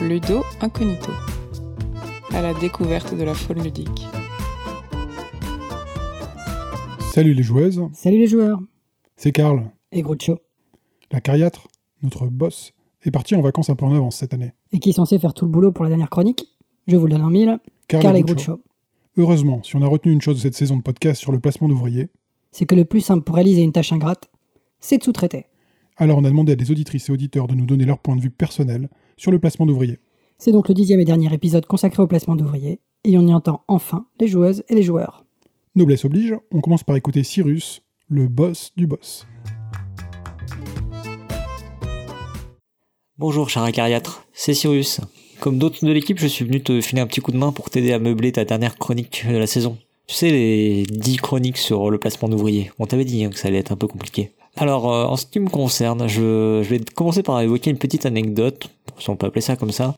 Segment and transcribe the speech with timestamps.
[0.00, 1.12] Ludo Incognito,
[2.32, 4.06] à la découverte de la faune ludique.
[7.12, 8.60] Salut les joueuses, Salut les joueurs
[9.16, 9.70] c'est Karl.
[9.92, 10.38] et Groucho,
[11.10, 11.68] La cariatre,
[12.02, 12.72] notre boss,
[13.04, 14.52] est parti en vacances un peu en avance cette année.
[14.72, 16.46] et qui est censé faire tout le boulot pour la dernière chronique.
[16.86, 17.58] Je vous le donne en mille,
[17.88, 18.22] Karl Carl et.
[18.22, 18.60] Groucho.
[19.16, 21.68] Heureusement, si on a retenu une chose de cette saison de podcast sur le placement
[21.68, 22.10] d'ouvriers,
[22.52, 24.30] C'est que le plus simple pour réaliser une tâche ingrate,
[24.80, 25.46] c'est de sous-traiter.
[25.96, 28.20] alors on a demandé à des auditrices et auditeurs de nous donner leur point de
[28.20, 29.98] vue personnel sur le placement d'ouvriers.
[30.38, 33.62] C'est donc le dixième et dernier épisode consacré au placement d'ouvriers, et on y entend
[33.68, 35.24] enfin les joueuses et les joueurs.
[35.74, 39.26] Noblesse oblige, on commence par écouter Cyrus, le boss du boss.
[43.18, 45.00] Bonjour cher acariâtre, c'est Cyrus.
[45.40, 47.70] Comme d'autres de l'équipe, je suis venu te filer un petit coup de main pour
[47.70, 49.78] t'aider à meubler ta dernière chronique de la saison.
[50.06, 52.70] Tu sais, les 10 chroniques sur le placement d'ouvriers.
[52.78, 54.32] On t'avait dit hein, que ça allait être un peu compliqué.
[54.56, 58.06] Alors, euh, en ce qui me concerne, je, je vais commencer par évoquer une petite
[58.06, 59.96] anecdote, si on peut appeler ça comme ça.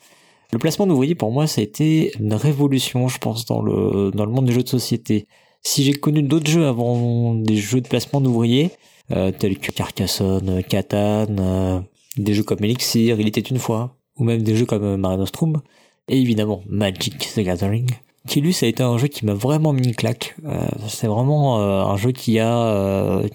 [0.52, 4.24] Le placement d'ouvriers, pour moi, ça a été une révolution, je pense, dans le, dans
[4.24, 5.26] le monde des jeux de société.
[5.62, 8.70] Si j'ai connu d'autres jeux avant des jeux de placement d'ouvriers,
[9.12, 11.80] euh, tels que Carcassonne, Catan, euh,
[12.16, 15.18] des jeux comme Elixir, Il était une fois, ou même des jeux comme euh, Mare
[15.18, 15.60] Nostrum,
[16.08, 17.90] et évidemment Magic the Gathering.
[18.28, 20.36] Killus a été un jeu qui m'a vraiment mis une claque.
[20.44, 23.26] Euh, c'est vraiment euh, un jeu qui a euh,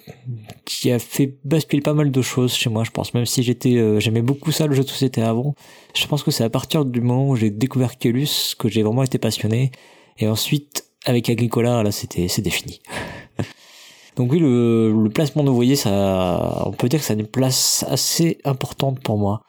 [0.65, 3.13] qui a fait basculer pas mal de choses chez moi, je pense.
[3.13, 5.55] Même si j'étais euh, j'aimais beaucoup ça le jeu de société avant,
[5.95, 9.03] je pense que c'est à partir du moment où j'ai découvert Killus que j'ai vraiment
[9.03, 9.71] été passionné.
[10.19, 12.79] Et ensuite avec Agricola, là c'était c'était fini.
[14.15, 17.83] Donc oui, le, le placement d'ouvriers, ça, on peut dire que ça a une place
[17.89, 19.41] assez importante pour moi.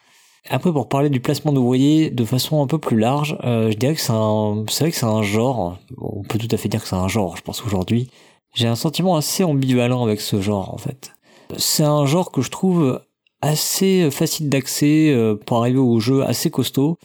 [0.50, 3.95] Après, pour parler du placement d'ouvriers de façon un peu plus large, euh, je dirais
[3.95, 5.78] que c'est un, c'est vrai que c'est un genre.
[5.98, 7.37] On peut tout à fait dire que c'est un genre.
[7.37, 8.11] Je pense aujourd'hui,
[8.55, 11.12] j'ai un sentiment assez ambivalent avec ce genre en fait.
[11.56, 13.00] C'est un genre que je trouve
[13.41, 16.98] assez facile d'accès euh, pour arriver aux jeux assez costauds.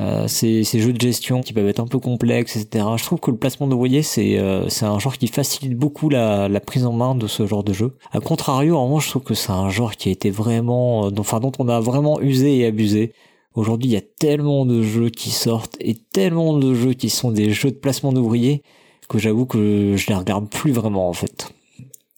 [0.00, 2.84] Euh, ces, jeux de gestion qui peuvent être un peu complexes, etc.
[2.96, 6.60] Je trouve que le placement d'ouvriers, c'est euh, un genre qui facilite beaucoup la, la
[6.60, 7.96] prise en main de ce genre de jeu.
[8.12, 11.10] A contrario, en revanche, je trouve que c'est un genre qui a été vraiment, euh,
[11.10, 13.12] dont, enfin, dont on a vraiment usé et abusé.
[13.54, 17.30] Aujourd'hui, il y a tellement de jeux qui sortent et tellement de jeux qui sont
[17.30, 18.62] des jeux de placement d'ouvriers
[19.08, 21.48] que j'avoue que je les regarde plus vraiment en fait.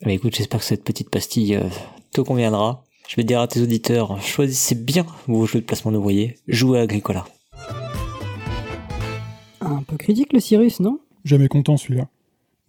[0.04, 1.68] Mais écoute, j'espère que cette petite pastille euh,
[2.12, 2.82] te conviendra.
[3.08, 6.82] Je vais dire à tes auditeurs, choisissez bien vos jeux de placement d'ouvriers, jouez à
[6.82, 7.24] Agricola.
[9.70, 10.98] Un peu critique le Cyrus, non?
[11.24, 12.08] Jamais content celui-là.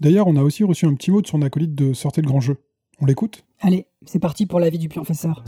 [0.02, 2.42] D'ailleurs, on a aussi reçu un petit mot de son acolyte de Sortez le grand
[2.42, 2.58] jeu.
[3.00, 3.46] On l'écoute?
[3.62, 5.44] Allez, c'est parti pour l'avis du pionfesseur.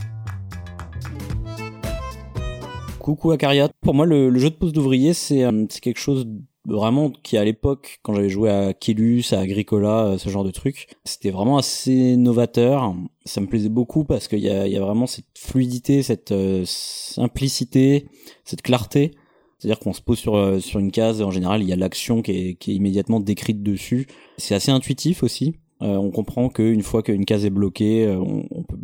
[2.98, 3.68] Coucou Acariat.
[3.82, 7.10] Pour moi, le, le jeu de pose d'ouvrier, c'est euh, c'est quelque chose de vraiment
[7.10, 10.86] qui à l'époque, quand j'avais joué à Killus, à Agricola, euh, ce genre de truc,
[11.04, 12.94] c'était vraiment assez novateur.
[13.26, 16.32] Ça me plaisait beaucoup parce qu'il y a, il y a vraiment cette fluidité, cette
[16.32, 18.06] euh, simplicité,
[18.44, 19.12] cette clarté.
[19.62, 21.76] C'est-à-dire qu'on se pose sur euh, sur une case et en général il y a
[21.76, 24.08] l'action qui est, immédiatement décrite dessus.
[24.36, 25.54] C'est assez intuitif aussi.
[25.82, 28.24] Euh, on comprend qu'une fois qu'une case est bloquée, euh,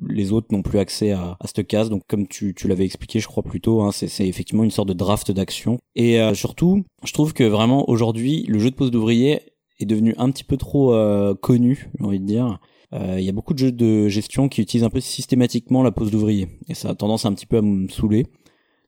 [0.08, 1.90] les autres n'ont plus accès à, à cette case.
[1.90, 4.88] Donc comme tu, tu l'avais expliqué, je crois plus tôt, hein, c'est effectivement une sorte
[4.88, 5.78] de draft d'action.
[5.96, 9.40] Et surtout, je trouve que vraiment aujourd'hui, le jeu de pose d'ouvrier
[9.80, 10.94] est devenu un petit peu trop
[11.40, 12.60] connu, j'ai envie de dire.
[12.92, 16.10] Il y a beaucoup de jeux de gestion qui utilisent un peu systématiquement la pose
[16.10, 16.48] d'ouvrier.
[16.68, 18.26] Et ça a tendance un petit peu à me saouler.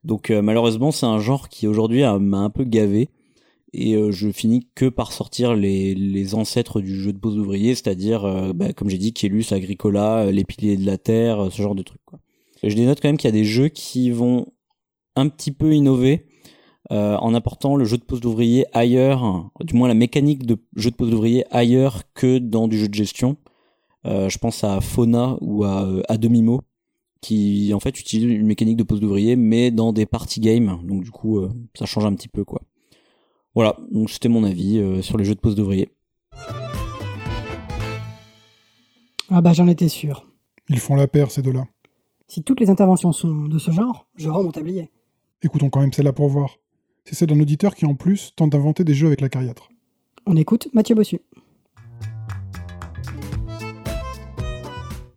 [0.05, 3.11] Donc euh, malheureusement, c'est un genre qui aujourd'hui m'a un peu gavé.
[3.73, 8.25] Et euh, je finis que par sortir les, ancêtres du jeu de pose d'ouvrier, c'est-à-dire,
[8.25, 11.83] euh, bah, comme j'ai dit, Kélus, Agricola, les piliers de la terre, ce genre de
[11.83, 12.05] trucs.
[12.05, 12.19] Quoi.
[12.65, 14.47] Je dénote quand même qu'il y a des jeux qui vont
[15.15, 16.27] un petit peu innover
[16.93, 20.97] en apportant le jeu de pose d'ouvrier ailleurs, du moins la mécanique de jeu de
[20.97, 23.37] pose d'ouvrier ailleurs que dans du jeu de gestion.
[24.05, 26.63] Je pense à Fauna ou à, à Demi-Mot,
[27.21, 30.81] qui en fait utilisent une mécanique de pose d'ouvrier, mais dans des party games.
[30.85, 32.63] Donc du coup, euh, ça change un petit peu quoi.
[33.55, 35.91] Voilà, donc c'était mon avis euh, sur les jeux de pose d'ouvrier.
[39.29, 40.27] Ah bah j'en étais sûr.
[40.69, 41.67] Ils font la paire, ces deux-là.
[42.29, 44.91] Si toutes les interventions sont de ce genre, je rends mon tablier.
[45.43, 46.59] Écoutons quand même celle-là pour voir.
[47.05, 49.69] C'est celle d'un auditeur qui, en plus, tente d'inventer des jeux avec la cariatre.
[50.27, 51.19] On écoute Mathieu Bossu.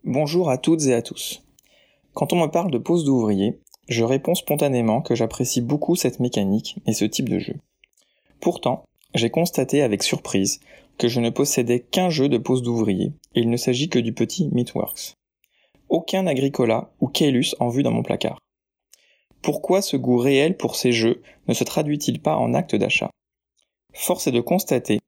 [0.02, 1.43] Bonjour à toutes et à tous.
[2.14, 3.58] Quand on me parle de pose d'ouvrier,
[3.88, 7.56] je réponds spontanément que j'apprécie beaucoup cette mécanique et ce type de jeu.
[8.40, 8.84] Pourtant,
[9.14, 10.60] j'ai constaté avec surprise
[10.96, 14.12] que je ne possédais qu'un jeu de pose d'ouvrier, et il ne s'agit que du
[14.12, 15.14] petit Meatworks.
[15.88, 18.38] Aucun Agricola ou Kaelus en vue dans mon placard.
[19.42, 23.10] Pourquoi ce goût réel pour ces jeux ne se traduit-il pas en acte d'achat?
[23.92, 25.00] Force est de constater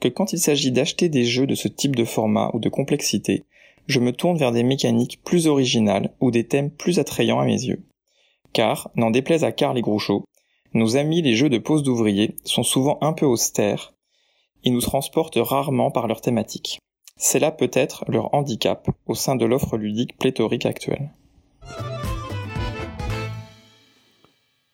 [0.00, 3.44] que quand il s'agit d'acheter des jeux de ce type de format ou de complexité,
[3.86, 7.64] je me tourne vers des mécaniques plus originales ou des thèmes plus attrayants à mes
[7.64, 7.84] yeux.
[8.52, 10.24] Car, n'en déplaise à Karl et Groucho,
[10.74, 13.94] Nos amis les jeux de pose d'ouvriers sont souvent un peu austères
[14.64, 16.80] et nous transportent rarement par leur thématique.
[17.16, 21.12] C'est là peut-être leur handicap au sein de l'offre ludique pléthorique actuelle.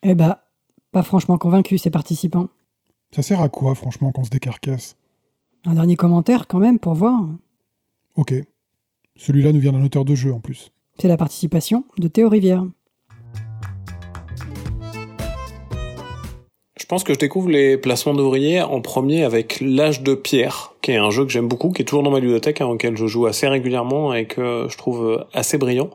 [0.02, 0.44] Eh bah,
[0.92, 2.48] pas franchement convaincu ces participants.
[3.14, 4.96] Ça sert à quoi, franchement, qu'on se décarcasse?
[5.66, 7.20] Un dernier commentaire quand même pour voir.
[8.16, 8.32] Ok.
[9.20, 10.72] Celui-là nous vient d'un auteur de jeu en plus.
[10.98, 12.64] C'est la participation de Théo Rivière.
[16.78, 20.92] Je pense que je découvre les placements d'ouvriers en premier avec L'âge de pierre, qui
[20.92, 23.06] est un jeu que j'aime beaucoup, qui est toujours dans ma ludothèque, hein, auquel je
[23.06, 25.90] joue assez régulièrement et que je trouve assez brillant.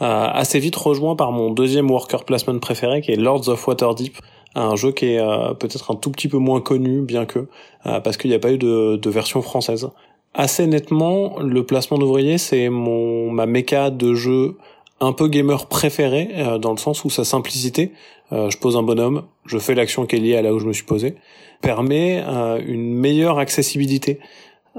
[0.00, 4.16] Euh, assez vite rejoint par mon deuxième worker placement préféré, qui est Lords of Waterdeep,
[4.54, 7.48] un jeu qui est euh, peut-être un tout petit peu moins connu, bien que,
[7.86, 9.90] euh, parce qu'il n'y a pas eu de, de version française.
[10.34, 14.56] Assez nettement, le placement d'ouvriers, c'est mon ma méca de jeu
[15.00, 16.28] un peu gamer préféré
[16.60, 17.92] dans le sens où sa simplicité,
[18.30, 20.72] je pose un bonhomme, je fais l'action qui est liée à là où je me
[20.72, 21.14] suis posé,
[21.62, 22.22] permet
[22.66, 24.20] une meilleure accessibilité.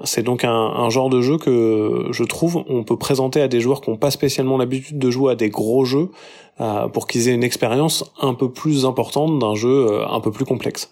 [0.05, 3.59] C'est donc un, un, genre de jeu que je trouve on peut présenter à des
[3.59, 6.11] joueurs qui n'ont pas spécialement l'habitude de jouer à des gros jeux
[6.61, 10.31] euh, pour qu'ils aient une expérience un peu plus importante d'un jeu euh, un peu
[10.31, 10.91] plus complexe.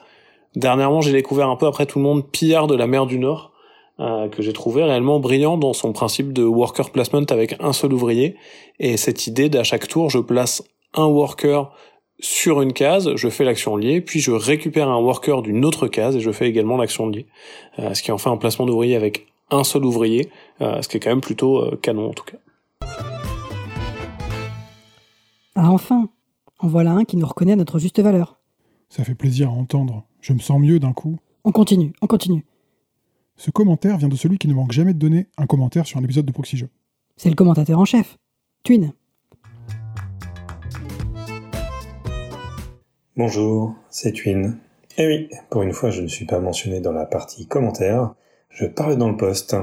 [0.55, 3.51] Dernièrement, j'ai découvert un peu après tout le monde Pillard de la mer du Nord,
[3.51, 3.58] euh,
[3.99, 8.37] que j'ai trouvé réellement brillant dans son principe de worker placement avec un seul ouvrier
[8.79, 10.63] et cette idée d'à chaque tour je place
[10.93, 11.71] un worker
[12.19, 16.15] sur une case, je fais l'action liée, puis je récupère un worker d'une autre case
[16.17, 17.27] et je fais également l'action liée.
[17.79, 20.29] Euh, ce qui en fait un placement d'ouvrier avec un seul ouvrier,
[20.61, 22.37] euh, ce qui est quand même plutôt euh, canon en tout cas.
[25.55, 26.09] Ah enfin
[26.59, 28.37] En voilà un qui nous reconnaît à notre juste valeur.
[28.89, 30.03] Ça fait plaisir à entendre.
[30.21, 31.17] Je me sens mieux d'un coup.
[31.45, 32.45] On continue, on continue.
[33.39, 36.03] Ce commentaire vient de celui qui ne manque jamais de donner un commentaire sur un
[36.03, 36.67] épisode de Proxy Jeux.
[37.15, 38.17] C'est le commentateur en chef,
[38.65, 38.91] Twin.
[43.15, 44.57] Bonjour, c'est Twin.
[44.97, 48.13] Eh oui, pour une fois je ne suis pas mentionné dans la partie commentaires,
[48.49, 49.55] je parle dans le poste.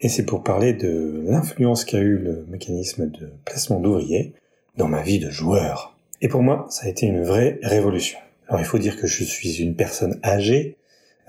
[0.00, 4.34] Et c'est pour parler de l'influence qu'a eu le mécanisme de placement d'ouvriers
[4.76, 5.96] dans ma vie de joueur.
[6.20, 8.18] Et pour moi, ça a été une vraie révolution.
[8.48, 10.78] Alors il faut dire que je suis une personne âgée.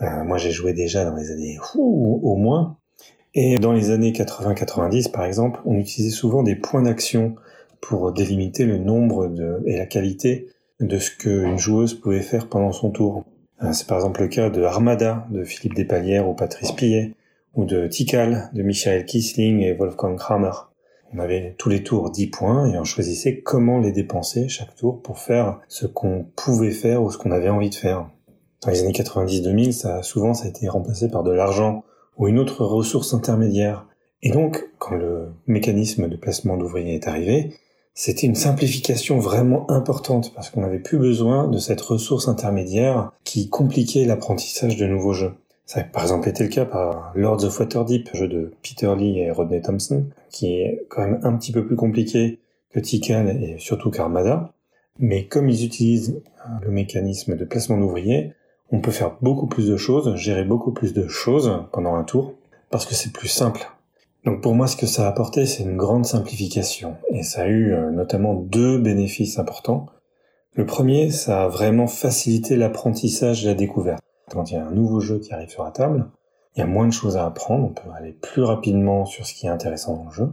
[0.02, 2.78] Euh, moi j'ai joué déjà dans les années au moins.
[3.34, 7.36] Et dans les années 80-90 par exemple, on utilisait souvent des points d'action
[7.80, 9.32] pour délimiter le nombre
[9.66, 10.48] et la qualité
[10.80, 13.26] de ce qu'une joueuse pouvait faire pendant son tour.
[13.64, 17.14] Euh, c'est par exemple le cas de Armada de Philippe Despalières ou Patrice Pillet,
[17.54, 20.52] ou de Tikal de Michael Kisling et Wolfgang Kramer.
[21.14, 25.02] On avait tous les tours 10 points et on choisissait comment les dépenser chaque tour
[25.02, 28.10] pour faire ce qu'on pouvait faire ou ce qu'on avait envie de faire.
[28.64, 31.84] Dans les années 90-2000, ça, souvent ça a été remplacé par de l'argent
[32.18, 33.88] ou une autre ressource intermédiaire.
[34.22, 37.56] Et donc, quand le mécanisme de placement d'ouvriers est arrivé,
[37.96, 43.50] c'était une simplification vraiment importante parce qu'on n'avait plus besoin de cette ressource intermédiaire qui
[43.50, 45.34] compliquait l'apprentissage de nouveaux jeux.
[45.66, 49.20] Ça a par exemple été le cas par Lords of Waterdeep, jeu de Peter Lee
[49.20, 52.40] et Rodney Thompson, qui est quand même un petit peu plus compliqué
[52.72, 54.54] que Tikal et surtout qu'Armada.
[55.00, 56.22] Mais comme ils utilisent
[56.62, 58.34] le mécanisme de placement d'ouvriers,
[58.72, 62.34] on peut faire beaucoup plus de choses, gérer beaucoup plus de choses pendant un tour,
[62.70, 63.70] parce que c'est plus simple.
[64.26, 66.96] Donc pour moi, ce que ça a apporté, c'est une grande simplification.
[67.10, 69.88] Et ça a eu euh, notamment deux bénéfices importants.
[70.54, 74.02] Le premier, ça a vraiment facilité l'apprentissage et la découverte.
[74.30, 76.08] Quand il y a un nouveau jeu qui arrive sur la table,
[76.56, 79.34] il y a moins de choses à apprendre, on peut aller plus rapidement sur ce
[79.34, 80.30] qui est intéressant dans le jeu.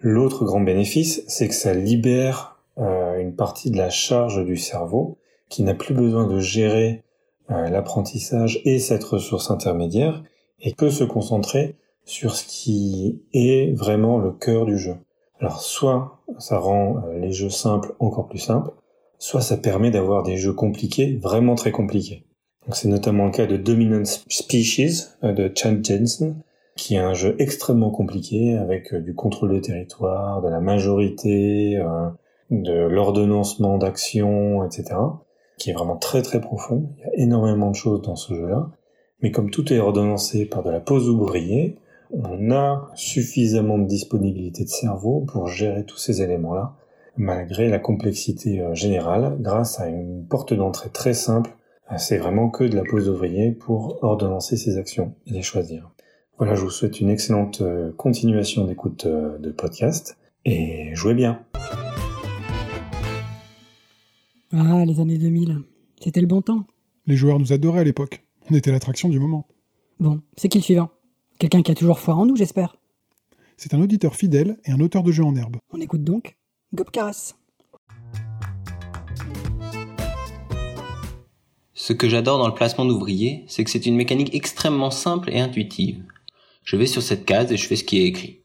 [0.00, 5.18] L'autre grand bénéfice, c'est que ça libère euh, une partie de la charge du cerveau
[5.48, 7.04] qui n'a plus besoin de gérer
[7.48, 10.22] l'apprentissage et cette ressource intermédiaire
[10.60, 14.96] et peut se concentrer sur ce qui est vraiment le cœur du jeu.
[15.40, 18.70] Alors soit ça rend euh, les jeux simples encore plus simples,
[19.18, 22.24] soit ça permet d'avoir des jeux compliqués vraiment très compliqués.
[22.64, 26.42] Donc c'est notamment le cas de Dominant Species euh, de Chad Jensen,
[26.76, 31.82] qui est un jeu extrêmement compliqué avec euh, du contrôle de territoire, de la majorité,
[32.50, 34.94] de l'ordonnancement d'action, etc.
[35.58, 36.90] qui est vraiment très très profond.
[36.96, 38.70] Il y a énormément de choses dans ce jeu-là.
[39.22, 41.78] Mais comme tout est ordonnancé par de la pose ouvrier,
[42.12, 46.74] on a suffisamment de disponibilité de cerveau pour gérer tous ces éléments-là,
[47.16, 51.50] malgré la complexité euh, générale, grâce à une porte d'entrée très simple.
[51.90, 55.90] Euh, c'est vraiment que de la pose d'ouvrier pour ordonnancer ses actions et les choisir.
[56.38, 61.40] Voilà, je vous souhaite une excellente euh, continuation d'écoute de podcast et jouez bien.
[64.54, 65.62] Ah, les années 2000,
[65.98, 66.66] c'était le bon temps.
[67.06, 68.22] Les joueurs nous adoraient à l'époque.
[68.50, 69.46] On était l'attraction du moment.
[69.98, 70.90] Bon, c'est qui le suivant?
[71.38, 72.76] Quelqu'un qui a toujours foi en nous, j'espère.
[73.56, 75.56] C'est un auditeur fidèle et un auteur de jeux en herbe.
[75.70, 76.36] On écoute donc
[76.74, 77.34] Gop Caras.
[81.72, 85.40] Ce que j'adore dans le placement d'ouvriers, c'est que c'est une mécanique extrêmement simple et
[85.40, 86.04] intuitive.
[86.62, 88.42] Je vais sur cette case et je fais ce qui est écrit.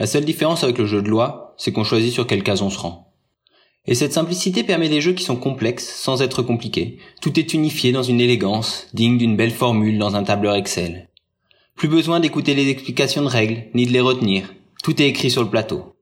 [0.00, 2.70] La seule différence avec le jeu de loi, c'est qu'on choisit sur quelle case on
[2.70, 3.13] se rend.
[3.86, 6.98] Et cette simplicité permet des jeux qui sont complexes sans être compliqués.
[7.20, 11.10] Tout est unifié dans une élégance, digne d'une belle formule dans un tableur Excel.
[11.76, 14.54] Plus besoin d'écouter les explications de règles, ni de les retenir.
[14.82, 15.96] Tout est écrit sur le plateau.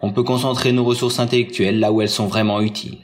[0.00, 2.98] On peut concentrer nos ressources intellectuelles là où elles sont vraiment utiles.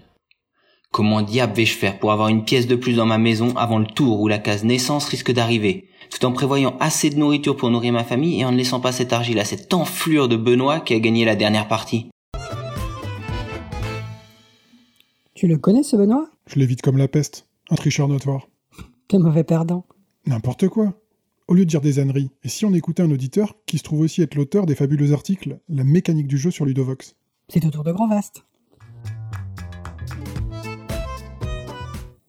[0.91, 3.87] Comment diable vais-je faire pour avoir une pièce de plus dans ma maison avant le
[3.87, 7.93] tour où la case naissance risque d'arriver, tout en prévoyant assez de nourriture pour nourrir
[7.93, 10.95] ma famille et en ne laissant pas cette argile à cette enflure de Benoît qui
[10.95, 12.07] a gagné la dernière partie?
[15.45, 16.31] Tu le connais ce Benoît?
[16.47, 17.47] Je l'évite comme la peste.
[17.69, 18.49] Un tricheur notoire.
[19.09, 19.85] Quel mauvais perdant.
[20.25, 20.99] N'importe quoi.
[21.49, 24.01] Au lieu de dire des âneries, et si on écoutait un auditeur qui se trouve
[24.01, 27.15] aussi être l'auteur des fabuleux articles La mécanique du jeu sur Ludovox?
[27.51, 28.43] C'est au tour de Grand Vaste.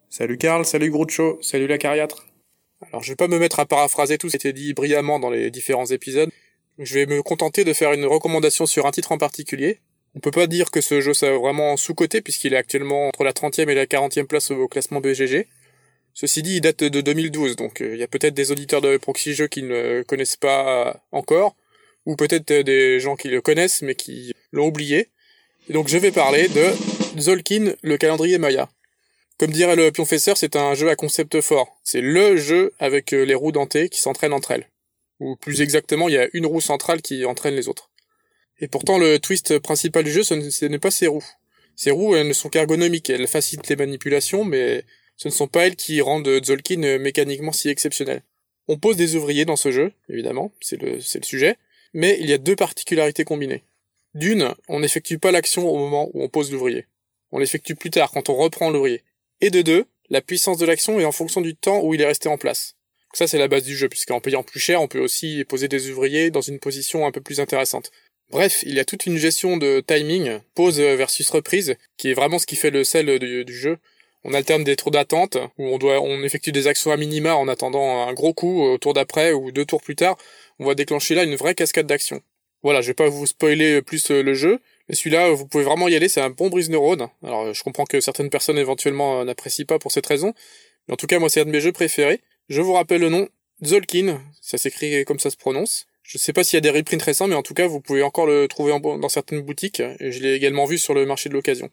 [0.10, 2.28] Salut Karl, salut Groucho, salut la cariatre.
[2.82, 5.22] Alors je vais pas me mettre à paraphraser tout ce qui a été dit brillamment
[5.22, 6.32] dans les différents épisodes.
[6.80, 9.80] Je vais me contenter de faire une recommandation sur un titre en particulier.
[10.16, 13.34] On peut pas dire que ce jeu soit vraiment sous-coté puisqu'il est actuellement entre la
[13.34, 15.48] 30e et la 40e place au classement BGG.
[16.14, 18.96] Ceci dit, il date de 2012, donc euh, il y a peut-être des auditeurs de
[18.96, 21.58] Proxy Jeux qui ne connaissent pas encore,
[22.06, 25.10] ou peut-être des gens qui le connaissent mais qui l'ont oublié.
[25.70, 28.70] Donc je vais parler de Zolkin, le calendrier Maya.
[29.38, 31.78] Comme dirait le pionfesseur, c'est un jeu à concept fort.
[31.84, 34.70] C'est LE jeu avec euh, les roues dentées qui s'entraînent entre elles.
[35.20, 37.90] Ou plus exactement, il y a une roue centrale qui entraîne les autres.
[38.60, 41.26] Et pourtant, le twist principal du jeu, ce n'est pas ces roues.
[41.76, 44.86] Ces roues, elles ne sont qu'ergonomiques, elles facilitent les manipulations, mais
[45.18, 48.24] ce ne sont pas elles qui rendent Zolkin mécaniquement si exceptionnel.
[48.68, 51.58] On pose des ouvriers dans ce jeu, évidemment, c'est le sujet,
[51.94, 53.64] mais il y a deux particularités combinées.
[54.16, 56.86] D'une, on n'effectue pas l'action au moment où on pose l'ouvrier.
[57.32, 59.04] On l'effectue plus tard, quand on reprend l'ouvrier.
[59.42, 62.06] Et de deux, la puissance de l'action est en fonction du temps où il est
[62.06, 62.76] resté en place.
[63.14, 65.90] Ça, c'est la base du jeu, puisqu'en payant plus cher, on peut aussi poser des
[65.90, 67.92] ouvriers dans une position un peu plus intéressante.
[68.32, 72.40] Bref, il y a toute une gestion de timing, pause versus reprise, qui est vraiment
[72.40, 73.78] ce qui fait le sel du, jeu.
[74.24, 77.48] On alterne des tours d'attente, où on doit, on effectue des actions à minima en
[77.48, 80.18] attendant un gros coup au tour d'après ou deux tours plus tard.
[80.58, 82.22] On va déclencher là une vraie cascade d'actions.
[82.64, 85.96] Voilà, je vais pas vous spoiler plus le jeu, mais celui-là, vous pouvez vraiment y
[85.96, 87.08] aller, c'est un bon brise neurone.
[87.24, 90.34] Alors, je comprends que certaines personnes éventuellement euh, n'apprécient pas pour cette raison,
[90.88, 92.22] mais en tout cas, moi, c'est un de mes jeux préférés.
[92.50, 93.28] Je vous rappelle le nom,
[93.64, 95.86] Zolkin, ça s'écrit comme ça se prononce.
[96.08, 98.04] Je sais pas s'il y a des reprints récents, mais en tout cas, vous pouvez
[98.04, 101.34] encore le trouver dans certaines boutiques, et je l'ai également vu sur le marché de
[101.34, 101.70] l'occasion.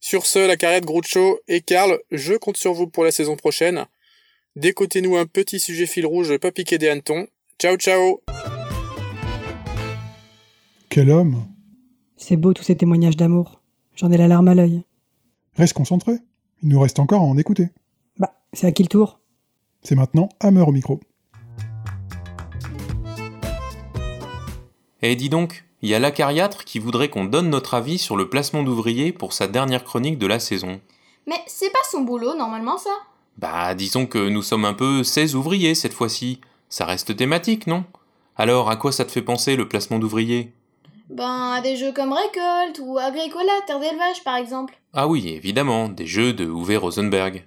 [0.00, 3.36] Sur ce, la carrière de Groucho et Karl, je compte sur vous pour la saison
[3.36, 3.86] prochaine.
[4.54, 7.26] Décotez-nous un petit sujet fil rouge, pas piquer des hannetons.
[7.58, 8.20] Ciao ciao
[10.90, 11.46] Quel homme
[12.18, 13.62] C'est beau tous ces témoignages d'amour.
[13.96, 14.82] J'en ai la larme à l'œil.
[15.56, 16.12] Reste concentré.
[16.62, 17.68] Il nous reste encore à en écouter.
[18.18, 19.20] Bah, c'est à qui le tour?
[19.82, 21.00] C'est maintenant Hammer au micro.
[25.02, 28.28] Eh dis donc, il y a l'acariâtre qui voudrait qu'on donne notre avis sur le
[28.28, 30.80] placement d'ouvriers pour sa dernière chronique de la saison.
[31.26, 32.90] Mais c'est pas son boulot normalement ça
[33.38, 36.40] Bah disons que nous sommes un peu 16 ouvriers cette fois-ci.
[36.68, 37.84] Ça reste thématique, non?
[38.36, 40.52] Alors à quoi ça te fait penser le placement d'ouvriers?
[41.08, 44.78] Ben à des jeux comme Récolte ou Agricola, Terre d'élevage par exemple.
[44.92, 47.44] Ah oui, évidemment, des jeux de Uwe Rosenberg.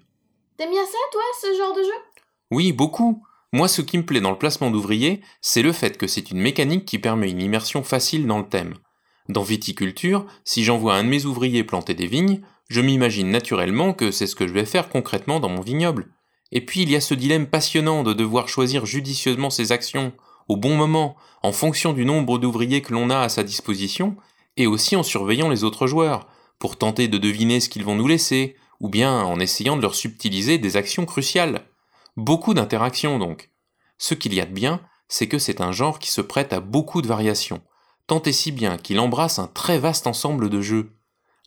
[0.58, 2.24] T'aimes bien ça toi, ce genre de jeu?
[2.52, 3.24] Oui, beaucoup.
[3.54, 6.40] Moi, ce qui me plaît dans le placement d'ouvriers, c'est le fait que c'est une
[6.40, 8.74] mécanique qui permet une immersion facile dans le thème.
[9.30, 14.10] Dans viticulture, si j'envoie un de mes ouvriers planter des vignes, je m'imagine naturellement que
[14.10, 16.08] c'est ce que je vais faire concrètement dans mon vignoble.
[16.52, 20.14] Et puis il y a ce dilemme passionnant de devoir choisir judicieusement ses actions,
[20.48, 24.18] au bon moment, en fonction du nombre d'ouvriers que l'on a à sa disposition,
[24.58, 28.08] et aussi en surveillant les autres joueurs, pour tenter de deviner ce qu'ils vont nous
[28.08, 31.68] laisser, ou bien en essayant de leur subtiliser des actions cruciales.
[32.16, 33.50] Beaucoup d'interactions donc.
[33.98, 36.60] Ce qu'il y a de bien, c'est que c'est un genre qui se prête à
[36.60, 37.62] beaucoup de variations,
[38.06, 40.96] tant et si bien qu'il embrasse un très vaste ensemble de jeux.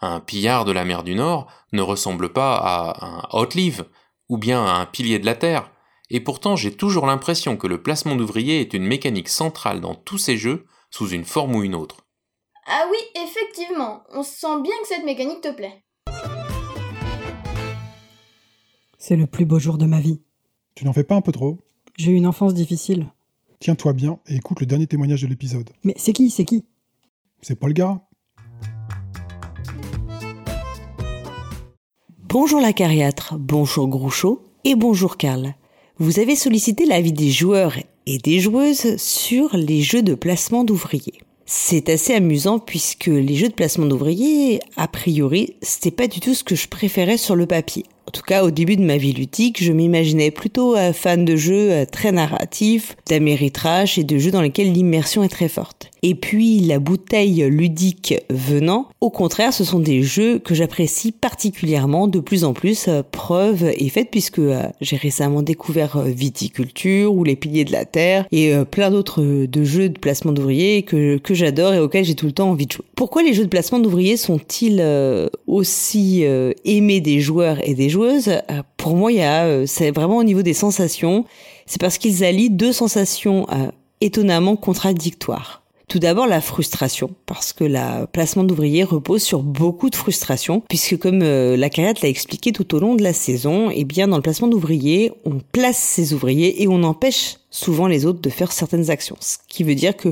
[0.01, 3.87] Un pillard de la mer du Nord ne ressemble pas à un Outlive,
[4.29, 5.71] ou bien à un pilier de la Terre,
[6.11, 10.19] et pourtant j'ai toujours l'impression que le placement d'ouvriers est une mécanique centrale dans tous
[10.19, 11.99] ces jeux, sous une forme ou une autre.
[12.67, 15.85] Ah oui, effectivement, on sent bien que cette mécanique te plaît.
[18.99, 20.26] C'est le plus beau jour de ma vie.
[20.77, 21.57] Tu n'en fais pas un peu trop?
[21.97, 23.07] J'ai eu une enfance difficile.
[23.61, 25.71] Tiens-toi bien et écoute le dernier témoignage de l'épisode.
[25.85, 26.67] Mais c'est qui C'est qui?
[27.41, 28.07] C'est Paul Gara.
[32.29, 35.55] Bonjour la cariatre, bonjour Groucho et bonjour Karl.
[35.97, 41.23] Vous avez sollicité l'avis des joueurs et des joueuses sur les jeux de placement d'ouvriers.
[41.47, 46.35] C'est assez amusant puisque les jeux de placement d'ouvriers, a priori, c'était pas du tout
[46.35, 47.87] ce que je préférais sur le papier.
[48.07, 51.35] En tout cas, au début de ma vie ludique, je m'imaginais plutôt euh, fan de
[51.35, 55.91] jeux euh, très narratifs, d'améritrage et de jeux dans lesquels l'immersion est très forte.
[56.05, 62.07] Et puis, la bouteille ludique venant, au contraire, ce sont des jeux que j'apprécie particulièrement
[62.07, 62.87] de plus en plus.
[62.87, 64.41] Euh, preuve est faite puisque
[64.81, 69.89] j'ai récemment découvert Viticulture ou Les Piliers de la Terre et plein d'autres de jeux
[69.89, 72.86] de placement d'ouvriers que j'adore et auxquels j'ai tout le temps envie de jouer.
[72.97, 74.83] Pourquoi les jeux de placement d'ouvriers sont-ils
[75.47, 76.25] aussi
[76.65, 78.07] aimés des joueurs et des joueurs
[78.51, 81.25] euh, pour moi, euh, c'est vraiment au niveau des sensations.
[81.67, 85.63] C'est parce qu'ils allient deux sensations euh, étonnamment contradictoires.
[85.89, 90.99] Tout d'abord la frustration, parce que la placement d'ouvriers repose sur beaucoup de frustration, puisque
[90.99, 94.23] comme la carrière l'a expliqué tout au long de la saison, eh bien dans le
[94.23, 98.91] placement d'ouvriers, on place ses ouvriers et on empêche souvent les autres de faire certaines
[98.91, 99.17] actions.
[99.21, 100.09] Ce qui veut dire que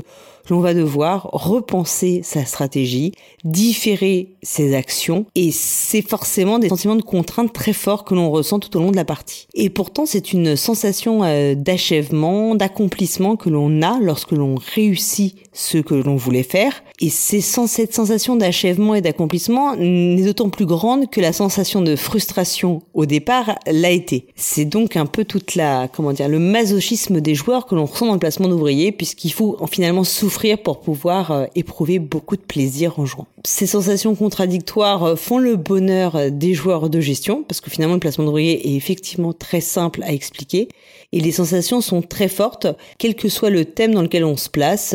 [0.49, 7.01] l'on va devoir repenser sa stratégie, différer ses actions, et c'est forcément des sentiments de
[7.01, 9.47] contrainte très forts que l'on ressent tout au long de la partie.
[9.53, 15.77] Et pourtant, c'est une sensation euh, d'achèvement, d'accomplissement que l'on a lorsque l'on réussit ce
[15.77, 21.09] que l'on voulait faire, et c'est cette sensation d'achèvement et d'accomplissement n'est d'autant plus grande
[21.09, 24.27] que la sensation de frustration au départ l'a été.
[24.35, 28.05] C'est donc un peu toute la, comment dire, le masochisme des joueurs que l'on ressent
[28.05, 32.99] dans le placement d'ouvriers puisqu'il faut finalement souffrir pour pouvoir euh, éprouver beaucoup de plaisir
[32.99, 33.27] en jouant.
[33.45, 37.95] Ces sensations contradictoires euh, font le bonheur euh, des joueurs de gestion parce que finalement
[37.95, 40.67] le placement d'ouvriers est effectivement très simple à expliquer
[41.13, 44.49] et les sensations sont très fortes quel que soit le thème dans lequel on se
[44.49, 44.93] place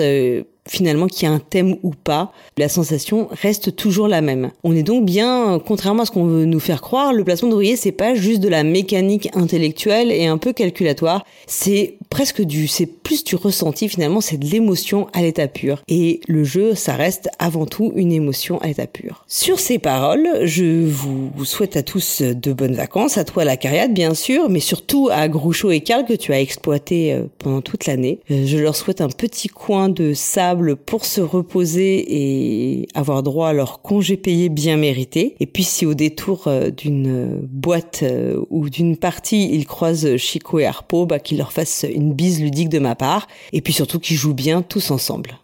[0.68, 4.50] finalement qu'il y ait un thème ou pas, la sensation reste toujours la même.
[4.62, 7.76] On est donc bien, contrairement à ce qu'on veut nous faire croire, le placement d'ouvrier
[7.76, 12.86] c'est pas juste de la mécanique intellectuelle et un peu calculatoire, c'est presque du, c'est
[12.86, 15.82] plus du ressenti finalement, c'est de l'émotion à l'état pur.
[15.88, 19.24] Et le jeu, ça reste avant tout une émotion à l'état pur.
[19.28, 23.94] Sur ces paroles, je vous souhaite à tous de bonnes vacances, à toi la cariade
[23.94, 27.86] bien sûr, mais surtout à Groucho et Karl que tu as exploité euh, pendant toute
[27.86, 28.20] l'année.
[28.30, 33.48] Euh, je leur souhaite un petit coin de sable pour se reposer et avoir droit
[33.48, 35.36] à leur congé payé bien mérité.
[35.38, 38.04] Et puis si au détour euh, d'une boîte
[38.50, 42.78] ou d'une partie, ils croisent Chico et Harpo, bah, qu'ils leur fassent bise ludique de
[42.78, 43.28] ma part.
[43.52, 45.38] Et puis surtout qu'ils jouent bien tous ensemble.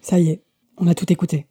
[0.00, 0.42] Ça y est,
[0.78, 1.46] on a tout écouté.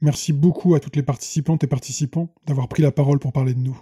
[0.00, 3.58] Merci beaucoup à toutes les participantes et participants d'avoir pris la parole pour parler de
[3.58, 3.78] nous.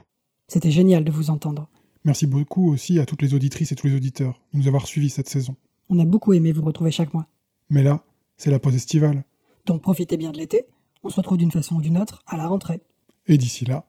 [0.48, 1.68] C'était génial de vous entendre.
[2.04, 5.11] Merci beaucoup aussi à toutes les auditrices et tous les auditeurs de nous avoir suivis
[5.11, 5.57] cette saison.
[5.90, 7.26] On a beaucoup aimé vous retrouver chaque mois.
[7.70, 8.02] Mais là,
[8.37, 9.24] c'est la pause estivale.
[9.66, 10.66] Donc profitez bien de l'été.
[11.02, 12.81] On se retrouve d'une façon ou d'une autre à la rentrée.
[13.26, 13.85] Et d'ici là,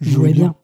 [0.00, 0.54] jouez, bien.